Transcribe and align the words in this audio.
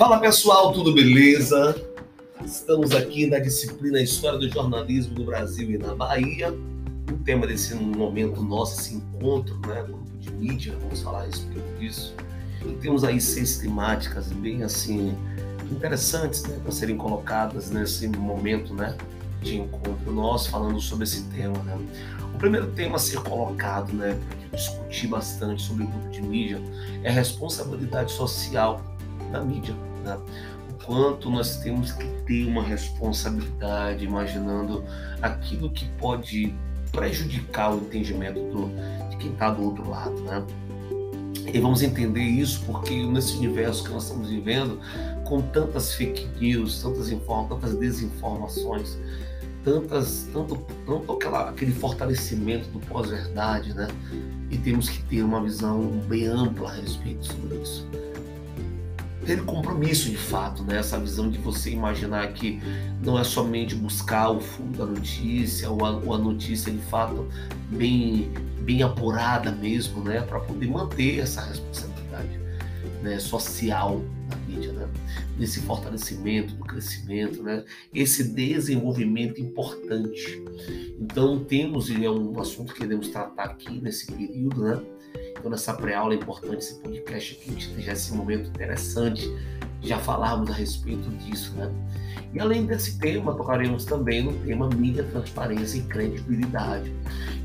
Fala 0.00 0.18
pessoal, 0.18 0.72
tudo 0.72 0.94
beleza? 0.94 1.76
Estamos 2.42 2.92
aqui 2.92 3.26
na 3.26 3.38
disciplina 3.38 4.00
História 4.00 4.38
do 4.38 4.48
Jornalismo 4.48 5.18
no 5.18 5.26
Brasil 5.26 5.72
e 5.72 5.76
na 5.76 5.94
Bahia. 5.94 6.50
O 7.12 7.18
tema 7.22 7.46
desse 7.46 7.74
momento 7.74 8.42
nosso, 8.42 8.80
esse 8.80 8.94
encontro, 8.94 9.60
né? 9.66 9.82
Grupo 9.82 10.10
de 10.18 10.32
mídia, 10.32 10.74
vamos 10.80 11.02
falar 11.02 11.24
a 11.24 11.26
respeito 11.26 11.78
disso. 11.78 12.14
E 12.64 12.72
temos 12.76 13.04
aí 13.04 13.20
seis 13.20 13.58
temáticas 13.58 14.32
bem 14.32 14.62
assim 14.62 15.14
interessantes 15.70 16.44
né, 16.44 16.58
para 16.62 16.72
serem 16.72 16.96
colocadas 16.96 17.70
nesse 17.70 18.08
momento 18.08 18.72
né, 18.72 18.96
de 19.42 19.58
encontro 19.58 20.10
nosso, 20.10 20.48
falando 20.48 20.80
sobre 20.80 21.04
esse 21.04 21.24
tema. 21.24 21.62
Né? 21.62 21.78
O 22.34 22.38
primeiro 22.38 22.68
tema 22.68 22.96
a 22.96 22.98
ser 22.98 23.20
colocado, 23.20 23.92
né, 23.92 24.18
discutir 24.50 25.08
bastante 25.08 25.60
sobre 25.60 25.84
o 25.84 25.86
grupo 25.88 26.08
de 26.08 26.22
mídia, 26.22 26.58
é 27.02 27.10
a 27.10 27.12
responsabilidade 27.12 28.10
social 28.12 28.82
da 29.30 29.42
mídia. 29.42 29.89
Né? 30.00 30.18
O 30.70 30.84
quanto 30.84 31.30
nós 31.30 31.56
temos 31.58 31.92
que 31.92 32.06
ter 32.26 32.46
uma 32.46 32.62
responsabilidade, 32.62 34.04
imaginando 34.04 34.84
aquilo 35.20 35.70
que 35.70 35.86
pode 35.98 36.54
prejudicar 36.92 37.74
o 37.74 37.78
entendimento 37.78 38.40
do, 38.40 38.68
de 39.10 39.16
quem 39.16 39.32
está 39.32 39.50
do 39.50 39.62
outro 39.62 39.88
lado. 39.88 40.20
Né? 40.22 40.44
E 41.52 41.58
vamos 41.58 41.82
entender 41.82 42.22
isso 42.22 42.62
porque 42.64 43.04
nesse 43.06 43.36
universo 43.36 43.84
que 43.84 43.90
nós 43.90 44.04
estamos 44.04 44.28
vivendo, 44.28 44.80
com 45.24 45.40
tantas 45.40 45.94
fake 45.94 46.28
news, 46.40 46.82
tantas, 46.82 47.08
tantas 47.48 47.74
desinformações, 47.76 48.98
tantas, 49.64 50.28
tanto, 50.32 50.56
tanto 50.86 51.12
aquela, 51.12 51.50
aquele 51.50 51.72
fortalecimento 51.72 52.68
do 52.70 52.80
pós-verdade, 52.80 53.74
né? 53.74 53.88
E 54.50 54.58
temos 54.58 54.88
que 54.88 55.02
ter 55.04 55.22
uma 55.22 55.42
visão 55.42 55.82
bem 56.08 56.26
ampla 56.26 56.70
a 56.70 56.74
respeito 56.74 57.24
sobre 57.26 57.56
isso. 57.56 57.86
Ter 59.26 59.44
compromisso 59.44 60.08
de 60.08 60.16
fato, 60.16 60.62
né? 60.64 60.78
Essa 60.78 60.98
visão 60.98 61.28
de 61.30 61.38
você 61.38 61.70
imaginar 61.70 62.32
que 62.32 62.60
não 63.04 63.18
é 63.18 63.24
somente 63.24 63.74
buscar 63.74 64.30
o 64.30 64.40
fundo 64.40 64.78
da 64.78 64.86
notícia 64.86 65.70
ou 65.70 65.84
a, 65.84 65.90
ou 65.90 66.14
a 66.14 66.18
notícia 66.18 66.72
de 66.72 66.82
fato 66.86 67.28
bem, 67.70 68.30
bem 68.62 68.82
apurada 68.82 69.52
mesmo, 69.52 70.02
né? 70.02 70.22
Para 70.22 70.40
poder 70.40 70.68
manter 70.68 71.18
essa 71.18 71.42
responsabilidade 71.42 72.40
né? 73.02 73.18
social 73.18 74.02
da 74.28 74.36
mídia, 74.36 74.72
né? 74.72 74.88
Nesse 75.38 75.60
fortalecimento 75.60 76.54
do 76.54 76.64
crescimento, 76.64 77.42
né? 77.42 77.64
Esse 77.94 78.24
desenvolvimento 78.24 79.40
importante. 79.40 80.42
Então 81.00 81.42
temos 81.44 81.88
e 81.88 82.04
é 82.04 82.10
um 82.10 82.38
assunto 82.40 82.72
que 82.72 82.80
queremos 82.80 83.08
tratar 83.08 83.44
aqui 83.44 83.80
nesse 83.80 84.06
período, 84.12 84.62
né? 84.62 84.80
Então 85.40 85.50
nessa 85.50 85.72
pré-aula 85.72 86.12
é 86.12 86.18
importante 86.18 86.58
esse 86.58 86.74
podcast 86.74 87.40
aqui, 87.40 87.80
já 87.80 87.92
esse 87.92 88.12
momento 88.12 88.50
interessante, 88.50 89.26
já 89.80 89.98
falarmos 89.98 90.50
a 90.50 90.52
respeito 90.52 91.08
disso, 91.16 91.54
né? 91.56 91.72
E 92.34 92.38
além 92.38 92.66
desse 92.66 92.98
tema, 92.98 93.34
tocaremos 93.34 93.86
também 93.86 94.22
no 94.22 94.34
tema 94.44 94.68
mídia, 94.68 95.02
transparência 95.02 95.78
e 95.78 95.82
credibilidade. 95.82 96.94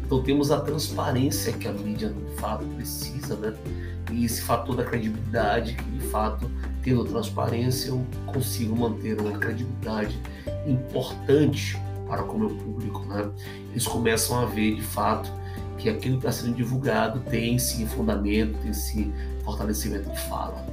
Então 0.06 0.22
temos 0.22 0.52
a 0.52 0.60
transparência 0.60 1.54
que 1.54 1.70
a 1.70 1.72
mídia 1.72 2.10
de 2.10 2.36
fato 2.36 2.66
precisa, 2.76 3.38
né? 3.38 3.54
E 4.12 4.26
esse 4.26 4.42
fator 4.42 4.76
da 4.76 4.84
credibilidade, 4.84 5.76
que 5.76 5.84
de 5.84 6.08
fato, 6.08 6.52
tendo 6.84 7.06
transparência, 7.06 7.90
eu 7.90 8.06
consigo 8.26 8.76
manter 8.76 9.20
uma 9.20 9.40
credibilidade 9.40 10.20
importante 10.68 11.80
para 12.10 12.24
com 12.24 12.36
o 12.36 12.40
meu 12.42 12.50
público, 12.50 13.06
né? 13.06 13.32
Eles 13.72 13.88
começam 13.88 14.38
a 14.38 14.46
ver 14.46 14.76
de 14.76 14.84
fato 14.84 15.32
que 15.78 15.90
aquilo 15.90 16.20
que 16.20 16.28
está 16.28 16.32
sendo 16.32 16.56
divulgado 16.56 17.20
tem 17.30 17.58
sim 17.60 17.86
fundamento, 17.86 18.58
tem 18.62 18.74
sim 18.74 19.14
fortalecimento 19.44 20.10
de 20.10 20.20
fala. 20.22 20.66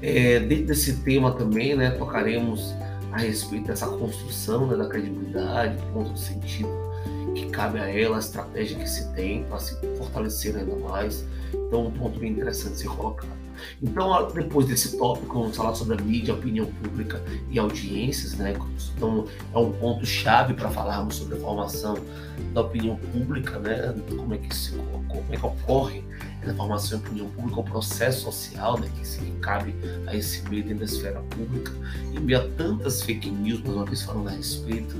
É, 0.00 0.40
dentro 0.40 0.66
desse 0.66 0.96
tema 0.98 1.32
também, 1.32 1.76
né, 1.76 1.90
tocaremos 1.92 2.74
a 3.12 3.18
respeito 3.18 3.66
dessa 3.66 3.86
construção 3.86 4.66
né, 4.66 4.76
da 4.76 4.88
credibilidade, 4.88 5.76
ponto 5.92 6.12
de 6.12 6.20
sentido 6.20 6.91
que 7.34 7.46
cabe 7.50 7.78
a 7.78 7.88
ela, 7.88 8.16
a 8.16 8.18
estratégia 8.18 8.78
que 8.78 8.88
se 8.88 9.12
tem 9.14 9.44
para 9.44 9.58
se 9.58 9.74
fortalecer 9.96 10.56
ainda 10.56 10.76
mais. 10.76 11.24
Então, 11.52 11.86
um 11.86 11.90
ponto 11.90 12.18
bem 12.18 12.32
interessante 12.32 12.78
ser 12.78 12.88
colocado. 12.88 13.42
Então, 13.82 14.28
depois 14.32 14.66
desse 14.66 14.96
tópico, 14.96 15.38
vamos 15.38 15.56
falar 15.56 15.74
sobre 15.74 16.00
a 16.00 16.02
mídia, 16.02 16.34
opinião 16.34 16.66
pública 16.66 17.22
e 17.50 17.58
audiências, 17.58 18.34
né? 18.34 18.54
Então, 18.96 19.26
é 19.54 19.58
um 19.58 19.72
ponto 19.72 20.04
chave 20.04 20.54
para 20.54 20.70
falarmos 20.70 21.16
sobre 21.16 21.36
a 21.36 21.40
formação 21.40 21.96
da 22.52 22.62
opinião 22.62 22.96
pública, 22.96 23.58
né? 23.58 23.94
Como 24.08 24.34
é 24.34 24.38
que 24.38 24.54
se 24.54 24.72
como 24.72 25.24
é 25.30 25.36
que 25.36 25.46
ocorre 25.46 26.04
essa 26.42 26.54
formação 26.54 26.98
da 26.98 27.06
opinião 27.06 27.28
pública, 27.30 27.60
o 27.60 27.64
processo 27.64 28.22
social, 28.22 28.78
né? 28.78 28.90
Que 28.98 29.06
se 29.06 29.20
cabe 29.40 29.74
a 30.06 30.16
esse 30.16 30.48
meio 30.48 30.62
dentro 30.62 30.78
da 30.80 30.84
esfera 30.84 31.20
pública. 31.30 31.72
E 32.12 32.20
meio 32.20 32.40
a 32.40 32.48
tantas 32.56 33.02
fake 33.02 33.30
news, 33.30 33.60
uma 33.60 33.84
vez 33.84 34.02
falando 34.02 34.28
a 34.28 34.32
respeito, 34.32 34.94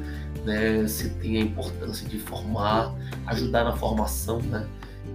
né? 0.45 0.87
Se 0.87 1.11
tem 1.11 1.39
a 1.39 1.41
importância 1.41 2.09
de 2.09 2.19
formar, 2.19 2.95
ajudar 3.27 3.65
na 3.65 3.77
formação, 3.77 4.41
né? 4.43 4.67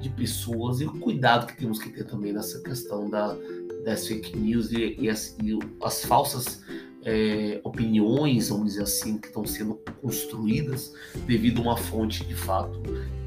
de 0.01 0.09
pessoas 0.09 0.79
e 0.81 0.85
o 0.85 0.91
cuidado 0.99 1.47
que 1.47 1.57
temos 1.57 1.79
que 1.79 1.89
ter 1.89 2.03
também 2.03 2.33
nessa 2.33 2.61
questão 2.61 3.09
da, 3.09 3.35
das 3.83 4.07
fake 4.07 4.37
news 4.37 4.71
e, 4.71 4.95
e, 4.99 5.09
as, 5.09 5.35
e 5.41 5.57
as, 5.81 6.05
falsas 6.05 6.61
é, 7.03 7.59
opiniões, 7.63 8.49
vamos 8.49 8.67
dizer 8.67 8.83
assim, 8.83 9.17
que 9.17 9.27
estão 9.27 9.45
sendo 9.45 9.75
construídas 10.01 10.93
devido 11.25 11.59
a 11.59 11.63
uma 11.63 11.77
fonte 11.77 12.25
de 12.25 12.35
fato 12.35 12.81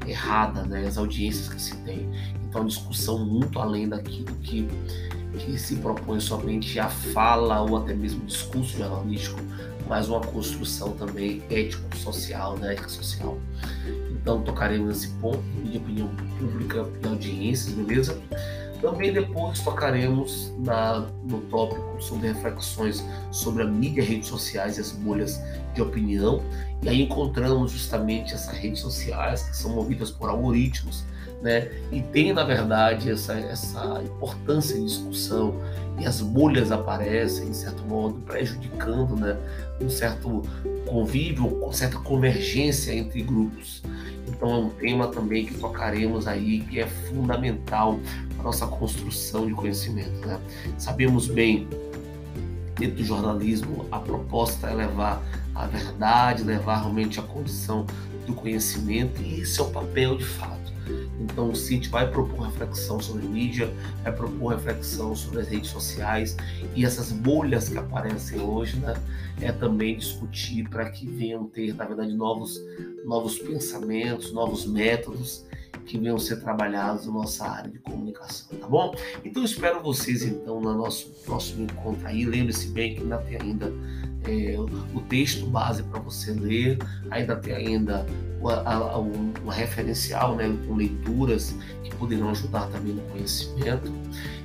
errada, 0.07 0.63
né, 0.63 0.87
as 0.87 0.97
audiências 0.97 1.49
que 1.49 1.61
se 1.61 1.75
tem. 1.83 2.09
Então, 2.51 2.63
a 2.63 2.65
discussão 2.65 3.25
muito 3.25 3.59
além 3.59 3.87
daquilo 3.87 4.35
que, 4.43 4.67
que 5.39 5.57
se 5.57 5.77
propõe 5.77 6.19
somente 6.19 6.77
a 6.81 6.89
fala 6.89 7.61
ou 7.61 7.77
até 7.77 7.93
mesmo 7.93 8.25
discurso 8.25 8.77
jornalístico, 8.77 9.39
mas 9.87 10.09
uma 10.09 10.19
construção 10.19 10.91
também 10.91 11.41
ético-social, 11.49 12.57
né, 12.57 12.73
ética 12.73 12.89
social. 12.89 13.37
Então 14.11 14.41
tocaremos 14.41 14.89
nesse 14.89 15.07
ponto 15.19 15.41
de 15.63 15.77
opinião 15.77 16.09
pública 16.37 16.85
e 17.01 17.07
audiências, 17.07 17.73
beleza? 17.73 18.21
Também 18.81 19.13
depois 19.13 19.59
tocaremos 19.61 20.53
na, 20.59 21.07
no 21.23 21.39
tópico 21.49 22.01
sobre 22.01 22.33
reflexões 22.33 23.05
sobre 23.31 23.63
a 23.63 23.65
mídia, 23.65 24.03
redes 24.03 24.27
sociais 24.27 24.77
e 24.77 24.81
as 24.81 24.91
bolhas 24.91 25.41
de 25.73 25.81
opinião. 25.81 26.43
E 26.81 26.89
aí 26.89 27.03
encontramos 27.03 27.71
justamente 27.71 28.33
essas 28.33 28.57
redes 28.57 28.81
sociais 28.81 29.43
que 29.43 29.55
são 29.55 29.71
movidas 29.71 30.11
por 30.11 30.29
algoritmos, 30.29 31.05
né? 31.41 31.69
E 31.91 32.01
tem, 32.01 32.33
na 32.33 32.43
verdade, 32.43 33.09
essa, 33.09 33.33
essa 33.33 34.01
importância 34.03 34.75
de 34.75 34.85
discussão 34.85 35.55
e 35.99 36.05
as 36.05 36.21
bolhas 36.21 36.71
aparecem, 36.71 37.49
de 37.49 37.57
certo 37.57 37.83
modo, 37.83 38.19
prejudicando, 38.21 39.15
né? 39.15 39.37
Um 39.81 39.89
certo 39.89 40.43
convívio, 40.85 41.49
com 41.49 41.71
certa 41.71 41.97
convergência 41.97 42.93
entre 42.93 43.21
grupos. 43.21 43.81
Então 44.27 44.49
é 44.49 44.57
um 44.57 44.69
tema 44.69 45.07
também 45.07 45.45
que 45.45 45.53
tocaremos 45.55 46.27
aí 46.27 46.61
que 46.61 46.79
é 46.79 46.87
fundamental 46.87 47.99
para 48.35 48.43
nossa 48.43 48.65
construção 48.67 49.45
de 49.45 49.53
conhecimento. 49.53 50.25
Né? 50.25 50.39
Sabemos 50.77 51.27
bem 51.27 51.67
dentro 52.77 52.97
do 52.97 53.03
jornalismo 53.03 53.85
a 53.91 53.99
proposta 53.99 54.67
é 54.67 54.73
levar 54.73 55.21
a 55.53 55.67
verdade, 55.67 56.43
levar 56.43 56.79
realmente 56.79 57.19
a 57.19 57.23
condição 57.23 57.85
do 58.25 58.33
conhecimento 58.33 59.21
e 59.21 59.41
esse 59.41 59.59
é 59.59 59.63
o 59.63 59.69
papel 59.69 60.17
de 60.17 60.25
fato. 60.25 60.60
Então 61.31 61.49
o 61.49 61.55
CIT 61.55 61.89
vai 61.89 62.09
propor 62.09 62.47
reflexão 62.47 62.99
sobre 62.99 63.25
mídia, 63.25 63.71
vai 64.03 64.11
propor 64.11 64.55
reflexão 64.55 65.15
sobre 65.15 65.41
as 65.41 65.47
redes 65.47 65.69
sociais 65.69 66.35
e 66.75 66.85
essas 66.85 67.11
bolhas 67.11 67.69
que 67.69 67.77
aparecem 67.77 68.39
hoje, 68.39 68.77
né? 68.77 68.93
É 69.39 69.51
também 69.51 69.97
discutir 69.97 70.67
para 70.69 70.89
que 70.89 71.07
venham 71.07 71.45
ter, 71.45 71.73
na 71.73 71.85
verdade, 71.85 72.13
novos, 72.13 72.61
novos 73.05 73.39
pensamentos, 73.39 74.31
novos 74.33 74.65
métodos 74.65 75.45
que 75.85 75.97
venham 75.97 76.19
ser 76.19 76.41
trabalhados 76.41 77.05
na 77.07 77.13
nossa 77.13 77.47
área 77.47 77.71
de 77.71 77.79
comunicação, 77.79 78.57
tá 78.57 78.67
bom? 78.67 78.93
Então 79.25 79.43
espero 79.43 79.81
vocês 79.81 80.23
então 80.23 80.61
no 80.61 80.73
nosso 80.73 81.07
próximo 81.25 81.63
encontro 81.63 82.07
aí. 82.07 82.25
Lembre-se 82.25 82.67
bem 82.67 82.95
que 82.95 83.01
ainda 83.01 83.17
tem 83.17 83.41
ainda 83.41 83.73
é, 84.25 84.55
o 84.59 85.01
texto 85.01 85.45
base 85.47 85.81
para 85.83 85.99
você 85.99 86.31
ler, 86.31 86.77
ainda 87.09 87.35
tem 87.35 87.53
ainda 87.53 88.05
um 88.43 89.49
referencial, 89.49 90.35
né, 90.35 90.53
com 90.67 90.75
leituras 90.75 91.55
que 91.83 91.95
poderão 91.95 92.29
ajudar 92.29 92.67
também 92.67 92.93
no 92.93 93.01
conhecimento. 93.03 93.91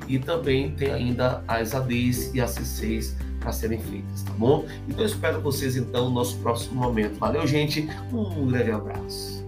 E 0.09 0.19
também 0.19 0.71
tem 0.73 0.93
ainda 0.93 1.43
as 1.49 1.75
ADs 1.75 2.33
e 2.35 2.41
as 2.41 2.55
C6 2.55 3.15
para 3.41 3.53
serem 3.53 3.81
feitas, 3.81 4.23
tá 4.23 4.33
bom? 4.39 4.67
Então 4.89 5.01
eu 5.01 5.07
espero 5.07 5.41
vocês 5.41 5.77
então 5.77 6.07
no 6.07 6.11
nosso 6.11 6.37
próximo 6.39 6.81
momento. 6.81 7.19
Valeu, 7.19 7.47
gente. 7.47 7.89
Um 8.13 8.47
grande 8.47 8.71
abraço. 8.71 9.46